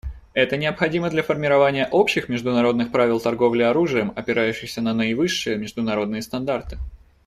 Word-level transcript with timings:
Это 0.33 0.57
необходимо 0.57 1.11
для 1.11 1.21
формирования 1.21 1.85
общих 1.91 2.27
международных 2.27 2.91
правил 2.91 3.19
торговли 3.19 3.61
оружием, 3.61 4.11
опирающихся 4.15 4.81
на 4.81 4.95
наивысшие 4.95 5.59
международные 5.59 6.23
стандарты. 6.23 6.79